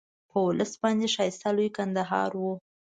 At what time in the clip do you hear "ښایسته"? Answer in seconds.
1.15-1.49